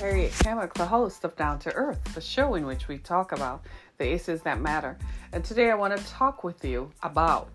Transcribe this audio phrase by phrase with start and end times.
[0.00, 3.64] Harriet Kemick, the host of Down to Earth, the show in which we talk about
[3.96, 4.96] the issues that matter.
[5.32, 7.48] And today I want to talk with you about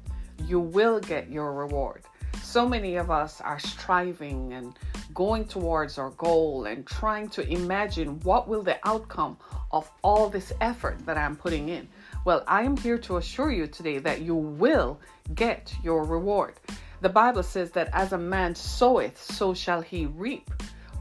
[0.46, 2.02] you will get your reward.
[2.42, 4.78] So many of us are striving and
[5.14, 9.38] going towards our goal and trying to imagine what will the outcome
[9.72, 11.88] of all this effort that I'm putting in.
[12.26, 15.00] Well, I am here to assure you today that you will
[15.34, 16.56] get your reward.
[17.00, 20.50] The Bible says that as a man soweth, so shall he reap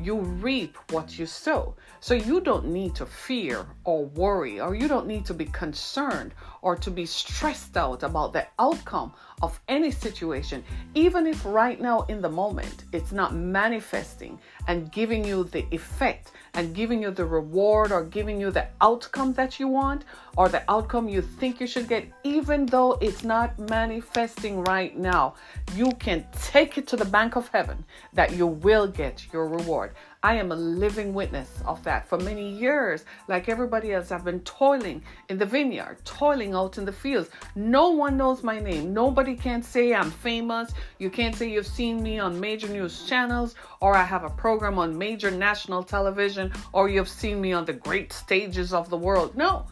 [0.01, 1.75] you reap what you sow.
[2.01, 6.35] So you don't need to fear or worry, or you don't need to be concerned
[6.63, 9.13] or to be stressed out about the outcome
[9.43, 15.25] of any situation, even if right now in the moment it's not manifesting and giving
[15.25, 19.67] you the effect and giving you the reward or giving you the outcome that you
[19.67, 20.05] want
[20.37, 25.35] or the outcome you think you should get, even though it's not manifesting right now,
[25.75, 29.93] you can take it to the bank of heaven that you will get your reward.
[30.25, 32.07] I am a living witness of that.
[32.07, 36.85] For many years, like everybody else, I've been toiling in the vineyard, toiling out in
[36.85, 37.29] the fields.
[37.57, 38.95] No one knows my name.
[38.95, 40.73] Nobody can say I'm famous.
[40.99, 44.79] You can't say you've seen me on major news channels or I have a program
[44.79, 49.37] on major national television or you've seen me on the great stages of the world.
[49.37, 49.67] No,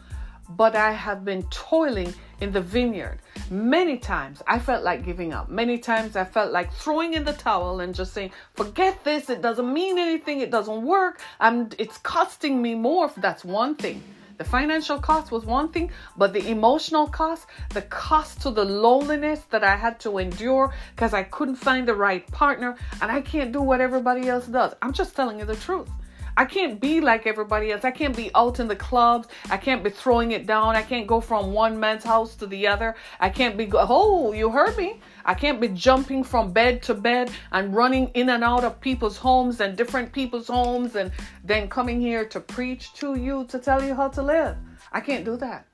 [0.57, 3.19] but I have been toiling in the vineyard.
[3.49, 5.49] Many times I felt like giving up.
[5.49, 9.41] Many times I felt like throwing in the towel and just saying, forget this, it
[9.41, 13.11] doesn't mean anything, it doesn't work, and it's costing me more.
[13.17, 14.03] That's one thing.
[14.37, 19.41] The financial cost was one thing, but the emotional cost, the cost to the loneliness
[19.51, 23.51] that I had to endure because I couldn't find the right partner and I can't
[23.51, 24.73] do what everybody else does.
[24.81, 25.89] I'm just telling you the truth.
[26.37, 27.83] I can't be like everybody else.
[27.83, 29.27] I can't be out in the clubs.
[29.49, 30.75] I can't be throwing it down.
[30.75, 32.95] I can't go from one man's house to the other.
[33.19, 35.01] I can't be, oh, you heard me.
[35.25, 39.17] I can't be jumping from bed to bed and running in and out of people's
[39.17, 41.11] homes and different people's homes and
[41.43, 44.57] then coming here to preach to you to tell you how to live.
[44.91, 45.67] I can't do that.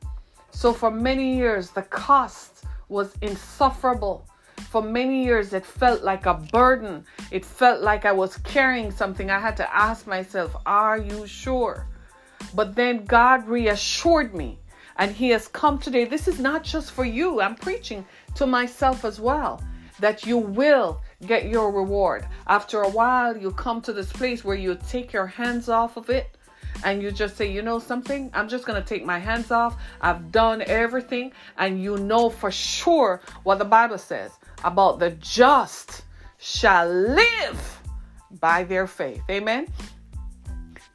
[0.52, 4.28] So for many years, the cost was insufferable.
[4.70, 7.06] For many years, it felt like a burden.
[7.32, 9.30] It felt like I was carrying something.
[9.30, 11.88] I had to ask myself, Are you sure?
[12.54, 14.60] But then God reassured me,
[14.98, 16.04] and He has come today.
[16.04, 19.62] This is not just for you, I'm preaching to myself as well
[20.00, 22.28] that you will get your reward.
[22.48, 26.10] After a while, you come to this place where you take your hands off of
[26.10, 26.38] it
[26.84, 29.76] and you just say, you know something, I'm just going to take my hands off.
[30.02, 31.32] I've done everything.
[31.58, 34.32] And you know for sure what the Bible says
[34.64, 36.04] about the just
[36.38, 37.82] shall live
[38.40, 39.24] by their faith.
[39.30, 39.68] Amen.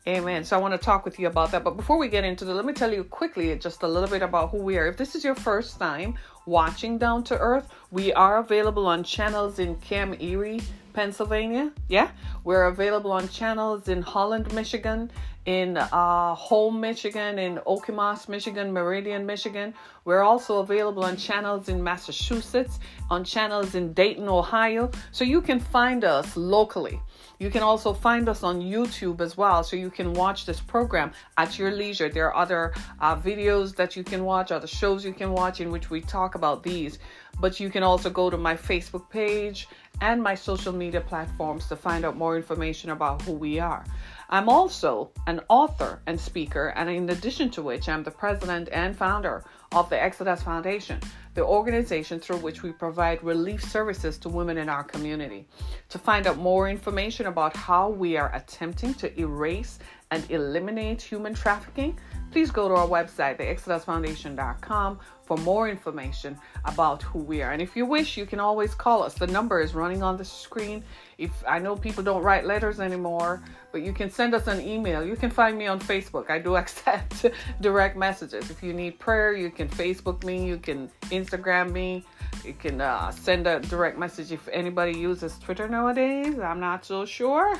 [0.07, 0.43] Amen.
[0.43, 1.63] So I want to talk with you about that.
[1.63, 4.23] But before we get into it, let me tell you quickly just a little bit
[4.23, 4.87] about who we are.
[4.87, 9.61] If this is your first time watching Down to Earth, we are available on channels
[9.61, 10.61] in Cam Erie,
[10.93, 11.73] Pennsylvania.
[11.89, 12.11] Yeah.
[12.45, 15.11] We're available on channels in Holland, Michigan,
[15.47, 19.75] in uh, Holme, Michigan, in Okemos, Michigan, Meridian, Michigan.
[20.05, 22.79] We're also available on channels in Massachusetts,
[23.11, 24.91] on channels in Dayton, Ohio.
[25.11, 27.01] So you can find us locally.
[27.41, 31.11] You can also find us on YouTube as well, so you can watch this program
[31.37, 32.09] at your leisure.
[32.09, 35.73] There are other uh, videos that you can watch, other shows you can watch in
[35.73, 37.01] which we talk about these.
[37.41, 39.67] But you can also go to my Facebook page
[40.03, 43.85] and my social media platforms to find out more information about who we are.
[44.31, 48.97] I'm also an author and speaker, and in addition to which, I'm the president and
[48.97, 50.99] founder of the Exodus Foundation,
[51.35, 55.47] the organization through which we provide relief services to women in our community.
[55.91, 59.79] To find out more information about how we are attempting to erase
[60.13, 61.99] and eliminate human trafficking,
[62.31, 67.53] please go to our website, theexodusfoundation.com, for more information about who we are.
[67.53, 69.15] And if you wish, you can always call us.
[69.15, 70.85] The number is running on the screen.
[71.17, 73.43] If I know people don't write letters anymore,
[73.73, 75.03] but you can send us an email.
[75.03, 76.29] You can find me on Facebook.
[76.31, 77.25] I do accept
[77.63, 78.51] direct messages.
[78.51, 82.05] If you need prayer, you can Facebook me, you can Instagram me,
[82.45, 86.39] you can uh, send a direct message if anybody uses Twitter nowadays.
[86.39, 87.57] I'm not so sure.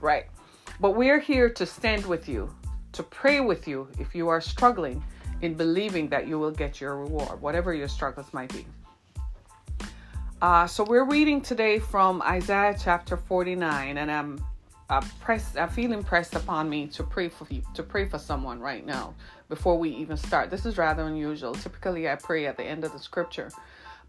[0.00, 0.26] Right.
[0.80, 2.52] But we're here to stand with you,
[2.92, 5.02] to pray with you if you are struggling
[5.42, 8.66] in believing that you will get your reward, whatever your struggles might be.
[10.42, 14.44] Uh, so we're reading today from Isaiah chapter 49, and I'm
[15.20, 18.84] pressed, I feel impressed upon me to pray for you, to pray for someone right
[18.84, 19.14] now
[19.48, 20.50] before we even start.
[20.50, 21.54] This is rather unusual.
[21.54, 23.50] Typically, I pray at the end of the scripture,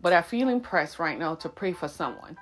[0.02, 2.38] but I feel impressed right now to pray for someone.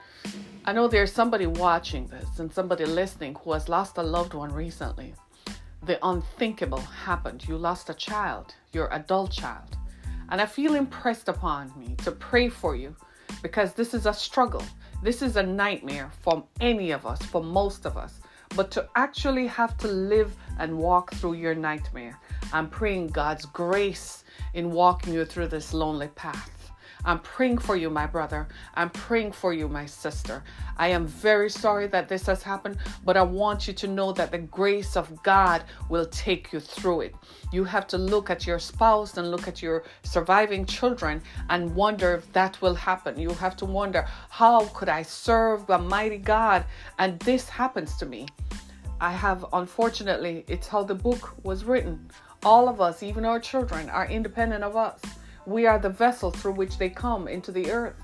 [0.66, 4.52] I know there's somebody watching this and somebody listening who has lost a loved one
[4.54, 5.14] recently.
[5.84, 7.48] The unthinkable happened.
[7.48, 9.78] You lost a child, your adult child.
[10.30, 12.96] And I feel impressed upon me to pray for you
[13.42, 14.64] because this is a struggle.
[15.02, 18.22] This is a nightmare for any of us, for most of us.
[18.56, 22.20] but to actually have to live and walk through your nightmare.
[22.52, 24.24] I'm praying God's grace
[24.54, 26.52] in walking you through this lonely path.
[27.06, 28.48] I'm praying for you, my brother.
[28.76, 30.44] I'm praying for you, my sister.
[30.78, 34.32] I am very sorry that this has happened, but I want you to know that
[34.32, 37.16] the grace of God will take you through it.
[37.52, 42.14] You have to look at your spouse and look at your surviving children and wonder
[42.16, 43.20] if that will happen.
[43.20, 46.66] You have to wonder, how could I serve the mighty God
[47.00, 48.28] and this happens to me?
[49.02, 52.10] I have, unfortunately, it's how the book was written.
[52.44, 55.02] All of us, even our children, are independent of us.
[55.46, 58.02] We are the vessel through which they come into the earth.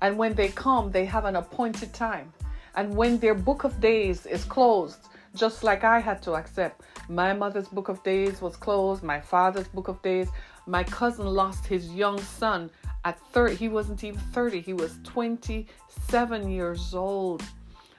[0.00, 2.32] And when they come, they have an appointed time.
[2.74, 7.32] And when their book of days is closed, just like I had to accept, my
[7.32, 10.28] mother's book of days was closed, my father's book of days.
[10.66, 12.70] My cousin lost his young son
[13.04, 13.54] at 30.
[13.56, 17.42] He wasn't even 30, he was 27 years old.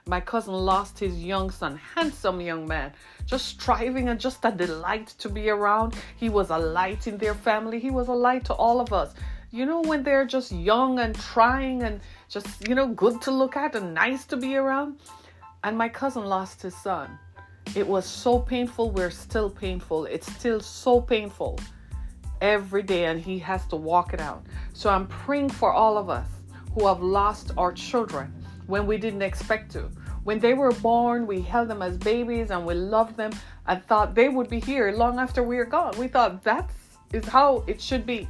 [0.06, 2.92] My cousin lost his young son, handsome young man,
[3.26, 5.96] just striving and just a delight to be around.
[6.18, 7.80] He was a light in their family.
[7.80, 9.14] He was a light to all of us.
[9.52, 13.56] You know, when they're just young and trying and just, you know, good to look
[13.56, 15.00] at and nice to be around.
[15.64, 17.18] And my cousin lost his son.
[17.76, 18.92] It was so painful.
[18.92, 20.06] We're still painful.
[20.06, 21.60] It's still so painful
[22.42, 24.46] every day, and he has to walk it out.
[24.74, 26.28] So I'm praying for all of us
[26.74, 28.34] who have lost our children
[28.68, 29.90] when we didn't expect to.
[30.24, 33.32] When they were born, we held them as babies and we loved them
[33.68, 35.98] and thought they would be here long after we are gone.
[35.98, 36.70] We thought that
[37.12, 38.30] is how it should be.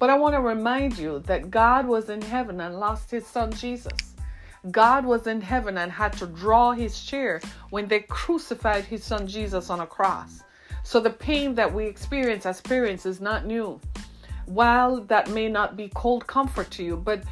[0.00, 3.52] But I want to remind you that God was in heaven and lost his son
[3.52, 3.92] Jesus.
[4.70, 7.40] God was in heaven and had to draw his chair
[7.70, 10.42] when they crucified his son Jesus on a cross.
[10.82, 13.80] So the pain that we experience as parents is not new.
[14.46, 17.22] While that may not be cold comfort to you, but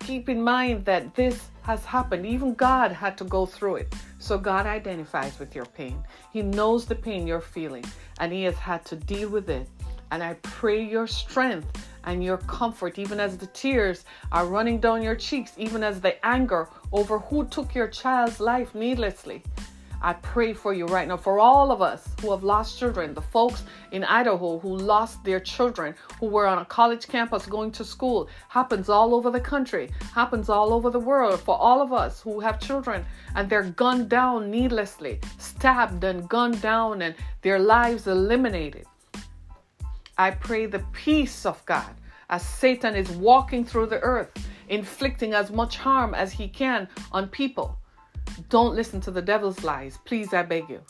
[0.00, 2.26] keep in mind that this has happened.
[2.26, 3.94] Even God had to go through it.
[4.18, 6.02] So God identifies with your pain.
[6.32, 7.84] He knows the pain you're feeling
[8.20, 9.68] and He has had to deal with it.
[10.10, 15.02] And I pray your strength and your comfort, even as the tears are running down
[15.02, 19.42] your cheeks, even as the anger over who took your child's life needlessly.
[20.04, 23.22] I pray for you right now, for all of us who have lost children, the
[23.22, 27.86] folks in Idaho who lost their children, who were on a college campus going to
[27.86, 32.20] school, happens all over the country, happens all over the world, for all of us
[32.20, 33.02] who have children
[33.34, 38.84] and they're gunned down needlessly, stabbed and gunned down, and their lives eliminated.
[40.18, 41.94] I pray the peace of God
[42.28, 44.32] as Satan is walking through the earth,
[44.68, 47.78] inflicting as much harm as he can on people
[48.48, 49.98] don't listen to the devil's lies.
[50.04, 50.80] Please, I beg you.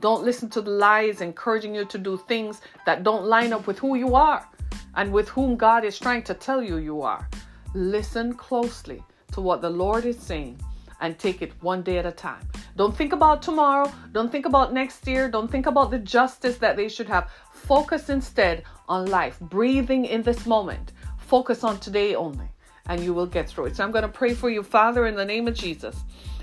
[0.00, 3.78] Don't listen to the lies encouraging you to do things that don't line up with
[3.78, 4.46] who you are
[4.94, 7.28] and with whom God is trying to tell you you are.
[7.74, 9.02] Listen closely
[9.32, 10.60] to what the Lord is saying
[11.00, 12.46] and take it one day at a time.
[12.76, 13.90] Don't think about tomorrow.
[14.12, 15.30] Don't think about next year.
[15.30, 17.30] Don't think about the justice that they should have.
[17.52, 20.92] Focus instead on life, breathing in this moment.
[21.18, 22.48] Focus on today only,
[22.86, 23.76] and you will get through it.
[23.76, 25.96] So I'm going to pray for you, Father, in the name of Jesus.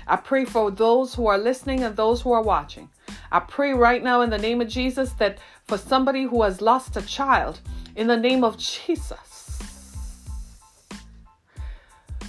[0.06, 2.88] I pray for those who are listening and those who are watching.
[3.32, 6.96] I pray right now in the name of Jesus that for somebody who has lost
[6.96, 7.60] a child,
[7.96, 9.60] in the name of Jesus,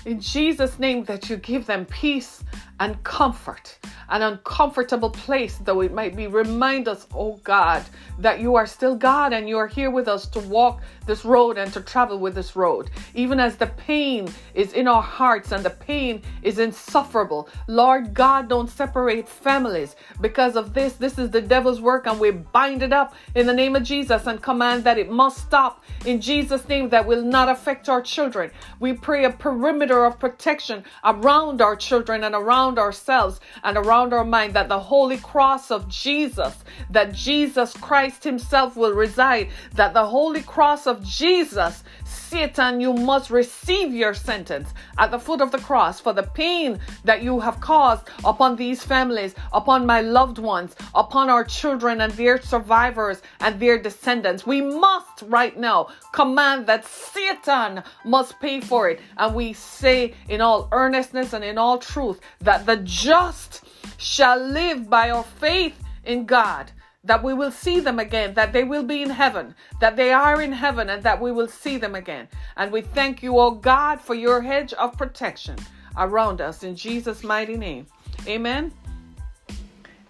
[0.06, 2.44] in Jesus' name, that you give them peace
[2.80, 3.80] and comfort
[4.10, 7.84] an uncomfortable place, though it might be, remind us, oh God,
[8.20, 11.58] that you are still God and you are here with us to walk this road
[11.58, 12.90] and to travel with this road.
[13.14, 17.50] Even as the pain is in our hearts and the pain is insufferable.
[17.68, 20.94] Lord God, don't separate families because of this.
[20.94, 24.28] This is the devil's work and we bind it up in the name of Jesus
[24.28, 28.52] and command that it must stop in Jesus' name that will not affect our children.
[28.80, 34.14] We pray a perimeter of protection around our children and around ourselves and around around
[34.14, 36.54] our mind that the holy cross of Jesus,
[36.90, 41.84] that Jesus Christ Himself will reside, that the holy cross of Jesus,
[42.30, 46.80] Satan, you must receive your sentence at the foot of the cross for the pain
[47.04, 52.12] that you have caused upon these families, upon my loved ones, upon our children and
[52.14, 54.46] their survivors and their descendants.
[54.46, 59.00] We must right now command that Satan must pay for it.
[59.18, 63.64] And we say in all earnestness and in all truth that the just
[63.98, 66.72] shall live by our faith in God,
[67.06, 70.42] that we will see them again, that they will be in heaven, that they are
[70.42, 72.28] in heaven, and that we will see them again.
[72.57, 75.56] And we thank you, O God, for your hedge of protection
[75.97, 77.85] around us in Jesus' mighty name.
[78.28, 78.71] Amen.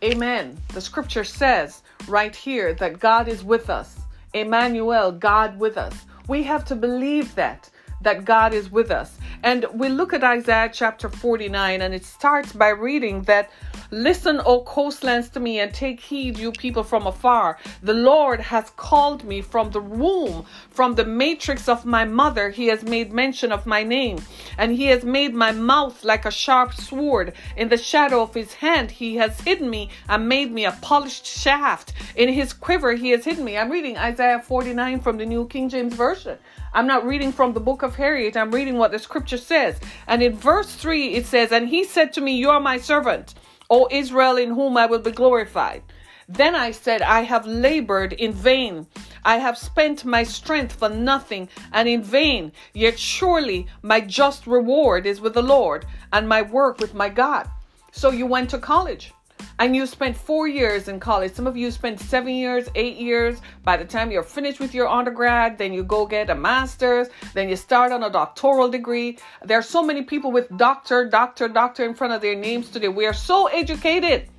[0.03, 0.57] Amen.
[0.73, 3.97] The scripture says right here that God is with us.
[4.33, 5.95] Emmanuel, God with us.
[6.27, 7.69] We have to believe that
[8.05, 9.17] that God is with us.
[9.43, 13.49] And we look at Isaiah chapter 49, and it starts by reading that
[13.91, 17.57] Listen, O coastlands, to me, and take heed, you people from afar.
[17.83, 22.49] The Lord has called me from the womb, from the matrix of my mother.
[22.49, 24.17] He has made mention of my name,
[24.57, 27.33] and He has made my mouth like a sharp sword.
[27.55, 31.25] In the shadow of His hand, He has hidden me and made me a polished
[31.25, 31.93] shaft.
[32.15, 33.57] In His quiver, He has hidden me.
[33.57, 36.37] I'm reading Isaiah 49 from the New King James Version.
[36.75, 38.35] I'm not reading from the book of Harriet.
[38.35, 39.79] I'm reading what the scripture says.
[40.07, 43.33] And in verse 3, it says, And he said to me, You are my servant,
[43.69, 45.83] O Israel, in whom I will be glorified.
[46.27, 48.87] Then I said, I have labored in vain.
[49.23, 52.51] I have spent my strength for nothing and in vain.
[52.73, 57.49] Yet surely my just reward is with the Lord and my work with my God.
[57.93, 59.13] So you went to college
[59.59, 61.33] and you spent four years in college.
[61.33, 63.39] Some of you spent seven years, eight years.
[63.63, 67.47] By the time you're finished with your undergrad, then you go get a master's, then
[67.47, 69.17] you start on a doctoral degree.
[69.43, 72.89] There are so many people with doctor, doctor, doctor in front of their names today.
[72.89, 74.29] We are so educated.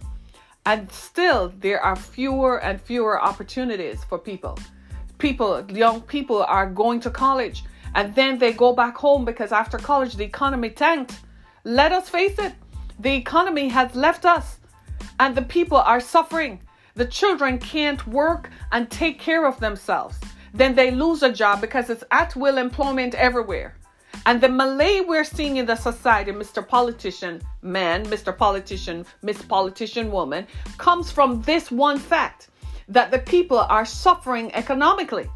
[0.66, 4.58] And still, there are fewer and fewer opportunities for people.
[5.18, 9.78] People, young people, are going to college and then they go back home because after
[9.78, 11.20] college, the economy tanked.
[11.64, 12.52] Let us face it,
[12.98, 14.58] the economy has left us
[15.18, 16.60] and the people are suffering.
[16.94, 20.18] The children can't work and take care of themselves.
[20.54, 23.76] Then they lose a job because it's at will employment everywhere.
[24.24, 26.66] And the Malay we're seeing in the society, Mr.
[26.66, 28.36] Politician man, Mr.
[28.36, 30.46] Politician, Miss Politician woman,
[30.78, 32.48] comes from this one fact
[32.88, 35.28] that the people are suffering economically.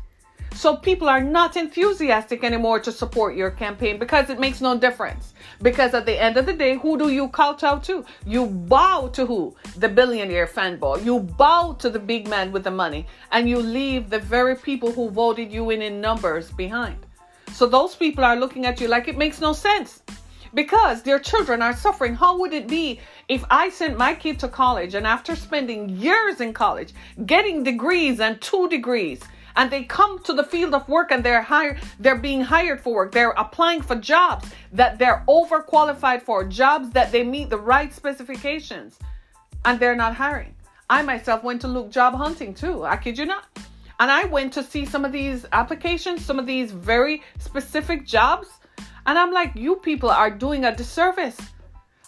[0.54, 5.32] So people are not enthusiastic anymore to support your campaign because it makes no difference.
[5.62, 8.04] Because at the end of the day, who do you kowtow to?
[8.26, 9.56] You bow to who?
[9.76, 11.04] The billionaire fanboy.
[11.04, 14.92] You bow to the big man with the money and you leave the very people
[14.92, 16.98] who voted you in in numbers behind.
[17.52, 20.02] So those people are looking at you like it makes no sense
[20.54, 22.14] because their children are suffering.
[22.14, 26.40] How would it be if I sent my kid to college and after spending years
[26.40, 26.92] in college,
[27.26, 29.20] getting degrees and two degrees,
[29.56, 32.94] and they come to the field of work and they're hired they're being hired for
[32.94, 33.12] work.
[33.12, 38.98] They're applying for jobs that they're overqualified for jobs that they meet the right specifications.
[39.64, 40.54] And they're not hiring.
[40.88, 43.44] I myself went to look job hunting too i kid you not.
[43.98, 48.48] And i went to see some of these applications some of these very specific jobs.
[49.06, 51.38] And i'm like you people are doing a disservice.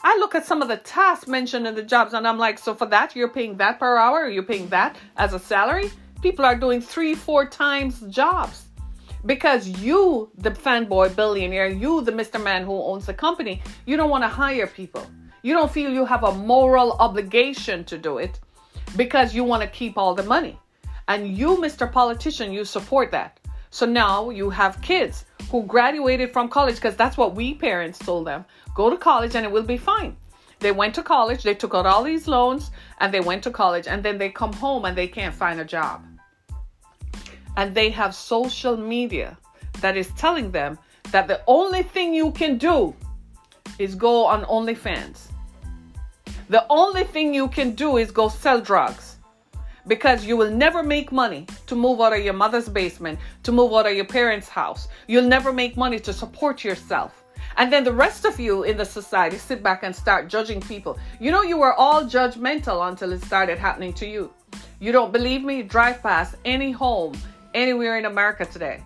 [0.05, 2.75] I look at some of the tasks mentioned in the jobs and I'm like, so
[2.75, 4.29] for that, you're paying that per hour?
[4.29, 5.93] You're paying that as a salary?
[6.23, 8.67] People are doing three, four times jobs
[9.27, 12.41] because you, the fanboy billionaire, you, the Mr.
[12.41, 15.05] Man who owns the company, you don't want to hire people.
[15.43, 18.39] You don't feel you have a moral obligation to do it
[18.97, 20.57] because you want to keep all the money.
[21.09, 21.91] And you, Mr.
[21.91, 23.41] Politician, you support that.
[23.71, 28.29] So now you have kids who graduated from college because that's what we parents told
[28.29, 28.45] them
[28.77, 30.17] go to college and it will be fine.
[30.61, 33.89] They went to college, they took out all these loans, and they went to college,
[33.89, 36.05] and then they come home and they can't find a job
[37.57, 39.37] and they have social media
[39.81, 40.79] that is telling them
[41.11, 42.95] that the only thing you can do
[43.79, 45.29] is go on OnlyFans.
[46.49, 49.17] The only thing you can do is go sell drugs
[49.87, 53.73] because you will never make money to move out of your mother's basement, to move
[53.73, 54.89] out of your parents' house.
[55.07, 57.25] You'll never make money to support yourself.
[57.57, 60.99] And then the rest of you in the society sit back and start judging people.
[61.21, 64.33] You know, you were all judgmental until it started happening to you.
[64.79, 65.63] You don't believe me?
[65.63, 67.15] Drive past any home
[67.55, 68.83] anywhere in America today.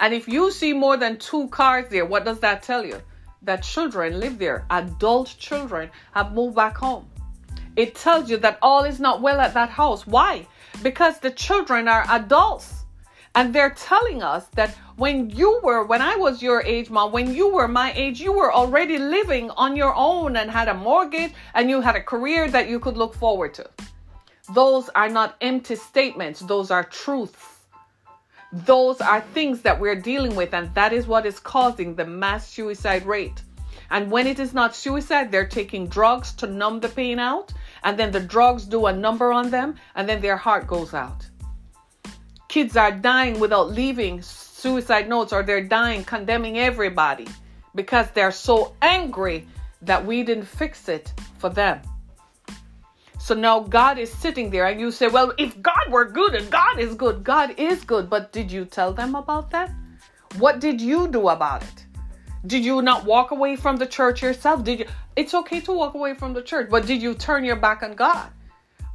[0.00, 3.00] And if you see more than two cars there, what does that tell you?
[3.42, 7.08] That children live there, adult children have moved back home.
[7.76, 10.06] It tells you that all is not well at that house.
[10.06, 10.46] Why?
[10.82, 12.74] Because the children are adults.
[13.34, 17.32] And they're telling us that when you were, when I was your age, mom, when
[17.32, 21.32] you were my age, you were already living on your own and had a mortgage
[21.54, 23.70] and you had a career that you could look forward to.
[24.54, 27.57] Those are not empty statements, those are truths.
[28.52, 32.48] Those are things that we're dealing with, and that is what is causing the mass
[32.48, 33.42] suicide rate.
[33.90, 37.52] And when it is not suicide, they're taking drugs to numb the pain out,
[37.84, 41.26] and then the drugs do a number on them, and then their heart goes out.
[42.48, 47.28] Kids are dying without leaving suicide notes, or they're dying condemning everybody
[47.74, 49.46] because they're so angry
[49.82, 51.80] that we didn't fix it for them.
[53.18, 56.50] So now God is sitting there, and you say, Well, if God were good and
[56.50, 58.08] God is good, God is good.
[58.08, 59.70] But did you tell them about that?
[60.38, 61.84] What did you do about it?
[62.46, 64.62] Did you not walk away from the church yourself?
[64.62, 64.86] Did you?
[65.16, 67.94] It's okay to walk away from the church, but did you turn your back on
[67.94, 68.30] God?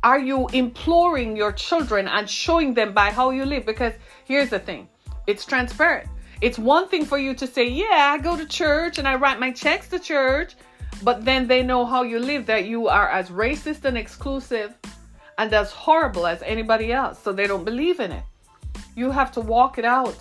[0.03, 3.65] Are you imploring your children and showing them by how you live?
[3.65, 3.94] Because
[4.25, 4.88] here's the thing
[5.27, 6.10] it's transparent.
[6.42, 9.39] It's one thing for you to say, Yeah, I go to church and I write
[9.39, 10.56] my checks to church,
[11.02, 14.76] but then they know how you live, that you are as racist and exclusive
[15.38, 18.24] and as horrible as anybody else, so they don't believe in it.
[18.96, 20.18] You have to walk it out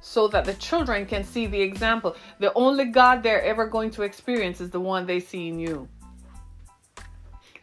[0.00, 2.16] so that the children can see the example.
[2.40, 5.88] The only God they're ever going to experience is the one they see in you.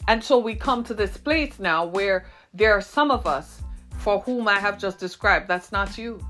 [0.08, 3.62] And so we come to this place now where there are some of us
[3.98, 5.48] for whom I have just described.
[5.48, 6.26] That's not you.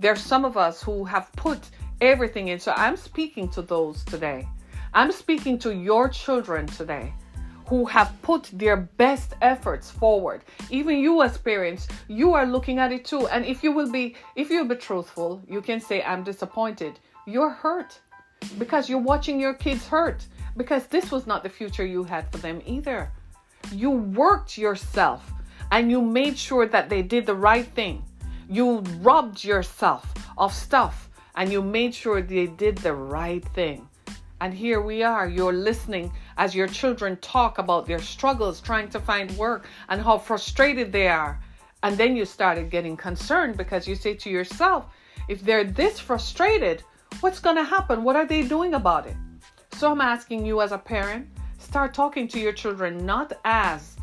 [0.00, 1.60] There are some of us who have put
[2.00, 2.58] everything in.
[2.58, 4.46] So I'm speaking to those today.
[4.94, 7.12] I'm speaking to your children today
[7.66, 10.42] who have put their best efforts forward.
[10.70, 13.28] Even you as parents, you are looking at it too.
[13.28, 16.98] And if you will be, if you'll be truthful, you can say, I'm disappointed.
[17.26, 18.00] You're hurt
[18.58, 20.24] because you're watching your kids hurt
[20.56, 23.12] because this was not the future you had for them either.
[23.70, 25.30] You worked yourself
[25.70, 28.02] and you made sure that they did the right thing.
[28.48, 33.88] You robbed yourself of stuff and you made sure they did the right thing.
[34.40, 39.00] And here we are, you're listening as your children talk about their struggles trying to
[39.00, 41.40] find work and how frustrated they are.
[41.82, 44.86] And then you started getting concerned because you say to yourself,
[45.28, 46.82] if they're this frustrated,
[47.20, 48.04] what's going to happen?
[48.04, 49.16] What are they doing about it?
[49.72, 51.28] So I'm asking you as a parent,
[51.58, 53.96] start talking to your children not as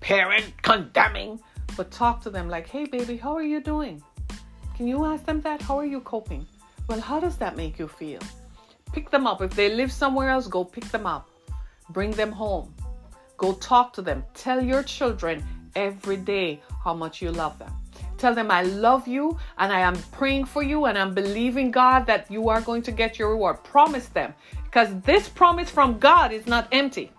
[0.00, 1.40] parent condemning,
[1.76, 4.02] but talk to them like, hey, baby, how are you doing?
[4.76, 5.60] Can you ask them that?
[5.60, 6.46] How are you coping?
[6.88, 8.20] Well, how does that make you feel?
[8.92, 9.42] Pick them up.
[9.42, 11.30] If they live somewhere else, go pick them up.
[11.90, 12.74] Bring them home.
[13.36, 14.24] Go talk to them.
[14.34, 15.42] Tell your children
[15.74, 17.72] every day how much you love them.
[18.18, 22.06] Tell them, I love you and I am praying for you and I'm believing God
[22.06, 23.64] that you are going to get your reward.
[23.64, 24.32] Promise them
[24.64, 27.10] because this promise from God is not empty.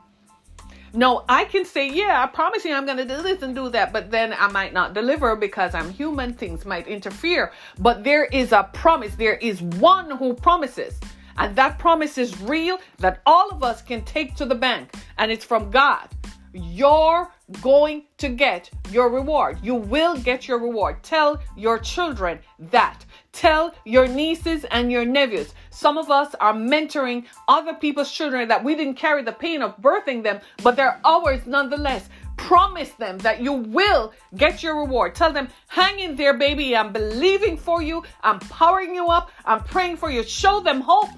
[0.95, 3.67] No, I can say, yeah, I promise you I'm going to do this and do
[3.69, 6.35] that, but then I might not deliver because I'm human.
[6.35, 7.51] Things might interfere.
[7.79, 9.15] But there is a promise.
[9.15, 10.99] There is one who promises.
[11.37, 15.31] And that promise is real that all of us can take to the bank, and
[15.31, 16.09] it's from God.
[16.55, 17.31] You're
[17.61, 19.57] going to get your reward.
[19.63, 21.01] You will get your reward.
[21.01, 23.03] Tell your children that.
[23.31, 25.55] Tell your nieces and your nephews.
[25.71, 29.75] Some of us are mentoring other people's children that we didn't carry the pain of
[29.77, 32.07] birthing them, but they're ours nonetheless.
[32.37, 35.15] Promise them that you will get your reward.
[35.15, 36.75] Tell them, hang in there, baby.
[36.75, 38.03] I'm believing for you.
[38.21, 39.31] I'm powering you up.
[39.45, 40.21] I'm praying for you.
[40.23, 41.09] Show them hope.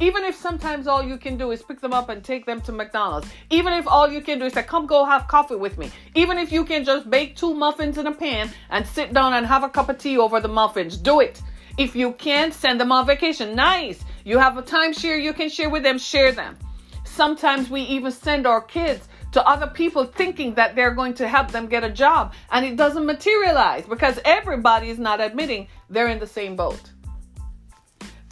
[0.00, 2.72] Even if sometimes all you can do is pick them up and take them to
[2.72, 3.28] McDonald's.
[3.50, 5.90] Even if all you can do is say, come go have coffee with me.
[6.14, 9.46] Even if you can just bake two muffins in a pan and sit down and
[9.46, 11.42] have a cup of tea over the muffins, do it.
[11.78, 13.54] If you can't, send them on vacation.
[13.54, 14.04] Nice.
[14.24, 16.56] You have a timeshare you can share with them, share them.
[17.04, 21.50] Sometimes we even send our kids to other people thinking that they're going to help
[21.50, 26.18] them get a job and it doesn't materialize because everybody is not admitting they're in
[26.18, 26.91] the same boat.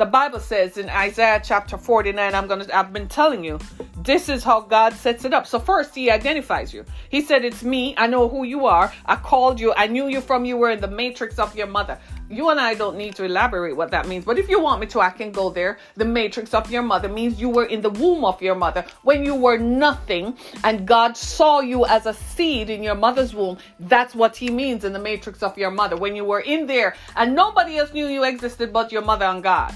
[0.00, 3.58] The Bible says in Isaiah chapter 49, I'm going to I've been telling you,
[4.02, 5.46] this is how God sets it up.
[5.46, 6.86] So first he identifies you.
[7.10, 7.94] He said, "It's me.
[7.98, 8.90] I know who you are.
[9.04, 9.74] I called you.
[9.76, 11.98] I knew you from you were in the matrix of your mother."
[12.30, 14.86] You and I don't need to elaborate what that means, but if you want me
[14.86, 15.76] to, I can go there.
[15.96, 19.22] The matrix of your mother means you were in the womb of your mother when
[19.22, 23.58] you were nothing and God saw you as a seed in your mother's womb.
[23.80, 25.96] That's what he means in the matrix of your mother.
[25.96, 29.42] When you were in there and nobody else knew you existed but your mother and
[29.42, 29.74] God.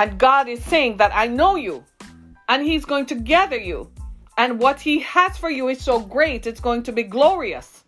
[0.00, 1.84] And God is saying that I know you
[2.48, 3.90] and He's going to gather you.
[4.38, 7.84] And what He has for you is so great, it's going to be glorious.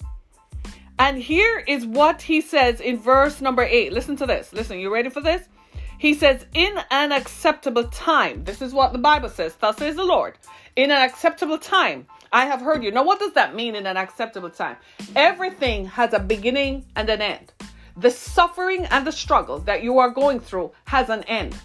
[0.99, 3.95] And here is what He says in verse number eight.
[3.95, 4.53] Listen to this.
[4.53, 5.49] Listen, you ready for this?
[5.97, 8.45] He says, In an acceptable time.
[8.45, 9.55] This is what the Bible says.
[9.55, 10.37] Thus says the Lord.
[10.77, 12.07] In an acceptable time.
[12.31, 12.91] I have heard you.
[12.91, 14.77] Now, what does that mean in an acceptable time?
[15.17, 17.55] Everything has a beginning and an end.
[17.97, 21.57] The suffering and the struggle that you are going through has an end.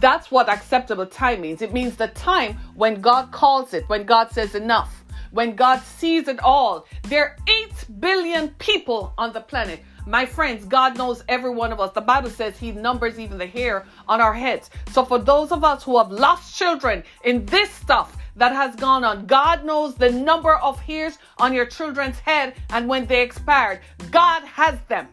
[0.00, 1.62] That's what acceptable time means.
[1.62, 6.28] It means the time when God calls it, when God says enough, when God sees
[6.28, 6.86] it all.
[7.04, 9.80] There are 8 billion people on the planet.
[10.06, 11.92] My friends, God knows every one of us.
[11.92, 14.70] The Bible says He numbers even the hair on our heads.
[14.90, 19.04] So, for those of us who have lost children in this stuff that has gone
[19.04, 23.80] on, God knows the number of hairs on your children's head and when they expired.
[24.10, 25.08] God has them.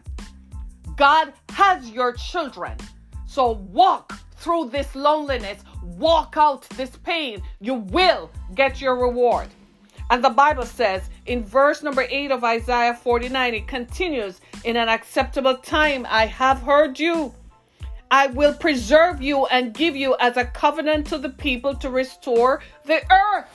[0.96, 2.76] God has your children.
[3.26, 9.48] So, walk through this loneliness, walk out this pain, you will get your reward.
[10.10, 14.88] And the Bible says in verse number 8 of Isaiah 49, it continues, In an
[14.88, 17.32] acceptable time I have heard you.
[18.10, 22.60] I will preserve you and give you as a covenant to the people to restore
[22.84, 23.46] the earth.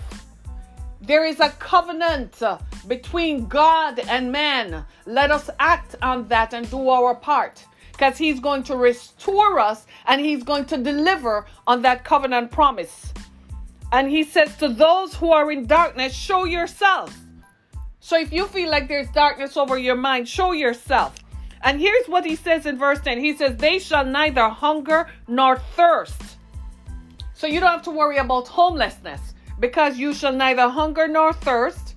[1.02, 2.42] There is a covenant
[2.88, 4.86] between God and man.
[5.06, 7.66] Let us act on that and do our part.
[7.96, 13.14] Because He's going to restore us and He's going to deliver on that covenant promise.
[13.92, 17.18] And He says to those who are in darkness, show yourself.
[18.02, 21.16] So if you feel like there's darkness over your mind, show yourself.
[21.62, 25.58] And here's what He says in verse 10 He says, They shall neither hunger nor
[25.76, 26.22] thirst.
[27.34, 31.96] So you don't have to worry about homelessness because you shall neither hunger nor thirst,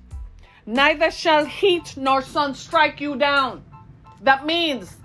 [0.65, 3.65] neither shall heat nor sun strike you down.
[4.23, 4.98] That means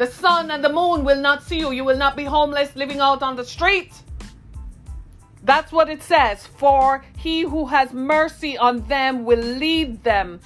[0.00, 1.72] the sun and the moon will not see you.
[1.72, 3.92] You will not be homeless living out on the street.
[5.42, 6.46] That's what it says.
[6.46, 10.40] For he who has mercy on them will lead them.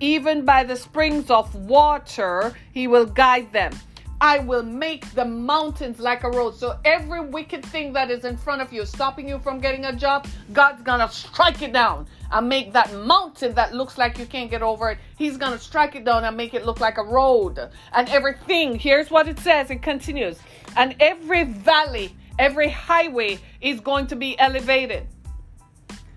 [0.00, 3.72] Even by the springs of water, he will guide them.
[4.20, 6.54] I will make the mountains like a road.
[6.54, 9.92] So every wicked thing that is in front of you, stopping you from getting a
[9.96, 14.50] job, God's gonna strike it down and make that mountain that looks like you can't
[14.50, 14.98] get over it.
[15.16, 17.58] He's gonna strike it down and make it look like a road.
[17.92, 20.38] And everything, here's what it says, it continues.
[20.76, 25.06] And every valley, every highway is going to be elevated.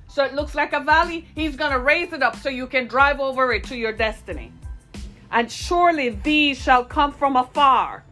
[0.08, 3.20] So it looks like a valley, he's gonna raise it up so you can drive
[3.20, 4.52] over it to your destiny
[5.32, 8.04] and surely these shall come from afar.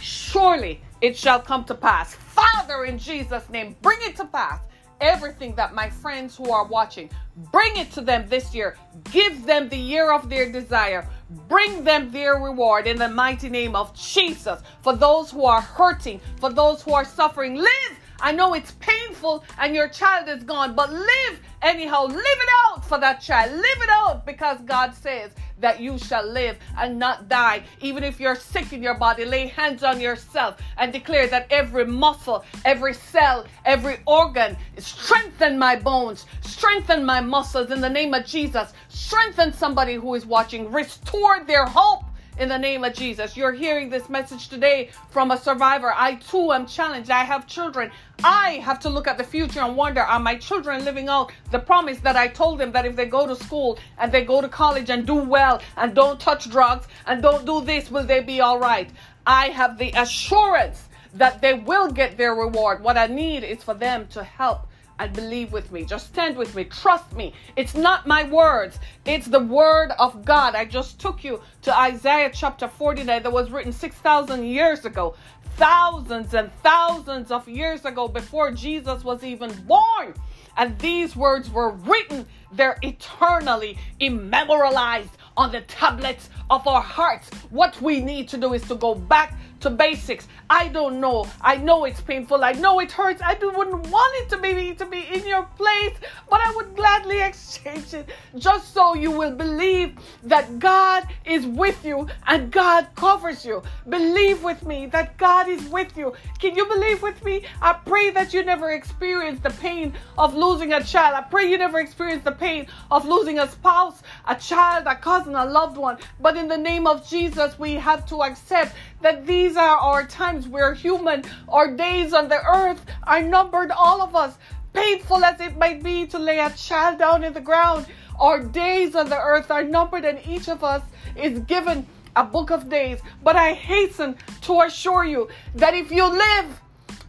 [0.00, 2.14] Surely it shall come to pass.
[2.14, 4.60] Father, in Jesus' name, bring it to pass.
[5.00, 7.08] Everything that my friends who are watching,
[7.52, 8.76] bring it to them this year.
[9.12, 11.08] Give them the year of their desire.
[11.48, 14.60] Bring them their reward in the mighty name of Jesus.
[14.82, 17.98] For those who are hurting, for those who are suffering, live.
[18.20, 22.06] I know it's painful and your child is gone, but live anyhow.
[22.06, 23.52] Live it out for that child.
[23.52, 27.62] Live it out because God says that you shall live and not die.
[27.80, 31.86] Even if you're sick in your body, lay hands on yourself and declare that every
[31.86, 38.24] muscle, every cell, every organ, strengthen my bones, strengthen my muscles in the name of
[38.24, 38.72] Jesus.
[38.88, 42.04] Strengthen somebody who is watching, restore their hope
[42.38, 43.36] in the name of Jesus.
[43.36, 45.92] You're hearing this message today from a survivor.
[45.94, 47.10] I too am challenged.
[47.10, 47.90] I have children.
[48.22, 51.58] I have to look at the future and wonder are my children living out the
[51.58, 54.48] promise that I told them that if they go to school and they go to
[54.48, 58.40] college and do well and don't touch drugs and don't do this, will they be
[58.40, 58.90] all right?
[59.26, 62.82] I have the assurance that they will get their reward.
[62.82, 64.67] What I need is for them to help
[64.98, 65.84] and believe with me.
[65.84, 66.64] Just stand with me.
[66.64, 67.32] Trust me.
[67.56, 70.54] It's not my words, it's the word of God.
[70.54, 75.14] I just took you to Isaiah chapter 49 that was written 6,000 years ago,
[75.56, 80.14] thousands and thousands of years ago before Jesus was even born.
[80.56, 87.30] And these words were written, they're eternally immemorialized on the tablets of our hearts.
[87.50, 90.28] What we need to do is to go back to basics.
[90.50, 91.26] I don't know.
[91.40, 92.44] I know it's painful.
[92.44, 93.20] I know it hurts.
[93.22, 95.94] I wouldn't want it to be to be in your place,
[96.30, 101.84] but I would gladly exchange it just so you will believe that God is with
[101.84, 103.62] you and God covers you.
[103.88, 106.12] Believe with me that God is with you.
[106.38, 107.44] Can you believe with me?
[107.60, 111.14] I pray that you never experience the pain of losing a child.
[111.14, 115.34] I pray you never experience the pain of losing a spouse, a child, a cousin,
[115.34, 115.98] a loved one.
[116.20, 120.48] But in the name of Jesus, we have to accept that these are our times.
[120.48, 121.24] We're human.
[121.48, 124.36] Our days on the earth are numbered, all of us.
[124.72, 127.86] Painful as it might be to lay a child down in the ground,
[128.20, 130.82] our days on the earth are numbered, and each of us
[131.16, 133.00] is given a book of days.
[133.22, 136.60] But I hasten to assure you that if you live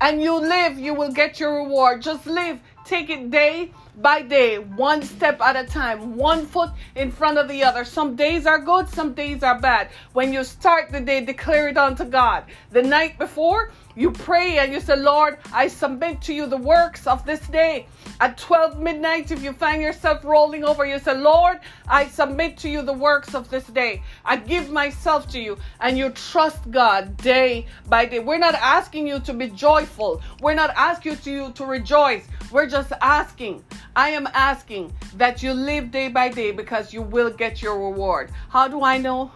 [0.01, 2.01] and you live, you will get your reward.
[2.01, 2.59] Just live.
[2.85, 7.47] Take it day by day, one step at a time, one foot in front of
[7.47, 7.83] the other.
[7.83, 9.89] Some days are good, some days are bad.
[10.13, 12.45] When you start the day, declare it unto God.
[12.71, 17.05] The night before, you pray and you say, Lord, I submit to you the works
[17.05, 17.87] of this day.
[18.21, 22.69] At 12 midnight, if you find yourself rolling over, you say, Lord, I submit to
[22.69, 24.01] you the works of this day.
[24.23, 25.57] I give myself to you.
[25.81, 28.19] And you trust God day by day.
[28.19, 30.21] We're not asking you to be joyful.
[30.39, 32.25] We're not asking you to to rejoice.
[32.51, 33.63] We're just asking.
[33.95, 38.31] I am asking that you live day by day because you will get your reward.
[38.49, 39.31] How do I know?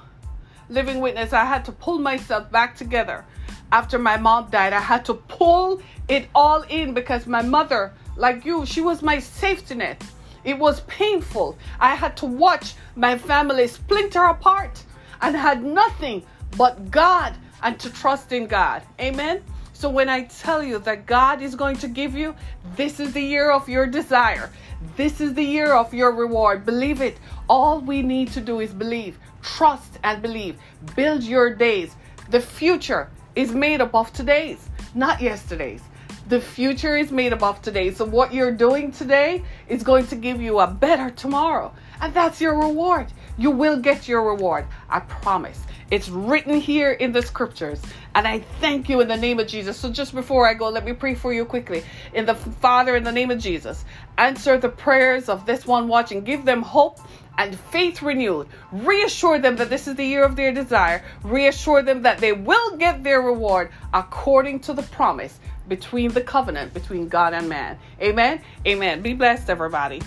[0.70, 3.26] Living witness, I had to pull myself back together
[3.72, 4.74] after my mom died.
[4.74, 9.20] I had to pull it all in because my mother, like you, she was my
[9.20, 10.04] safety net.
[10.44, 11.58] It was painful.
[11.80, 14.84] I had to watch my family splinter apart
[15.22, 16.24] and had nothing
[16.58, 18.84] but God and to trust in God.
[19.00, 19.42] Amen.
[19.84, 22.36] So when I tell you that God is going to give you,
[22.78, 24.50] this is the year of your desire.
[24.96, 26.66] This is the year of your reward.
[26.66, 27.18] Believe it.
[27.50, 30.58] All we need to do is believe, trust, and believe.
[30.96, 31.98] Build your days.
[32.30, 35.82] The future is made up of today's, not yesterday's.
[36.30, 37.92] The future is made up of today.
[37.92, 41.74] So what you're doing today is going to give you a better tomorrow.
[42.00, 43.08] And that's your reward.
[43.38, 44.66] You will get your reward.
[44.90, 45.60] I promise.
[45.92, 47.82] It's written here in the scriptures.
[48.16, 49.78] And I thank you in the name of Jesus.
[49.78, 51.84] So just before I go, let me pray for you quickly.
[52.14, 53.86] In the Father, in the name of Jesus,
[54.18, 56.24] answer the prayers of this one watching.
[56.24, 57.00] Give them hope
[57.38, 58.48] and faith renewed.
[58.72, 61.04] Reassure them that this is the year of their desire.
[61.24, 66.74] Reassure them that they will get their reward according to the promise between the covenant
[66.74, 67.78] between God and man.
[68.02, 68.42] Amen.
[68.68, 69.02] Amen.
[69.02, 70.02] Be blessed, everybody.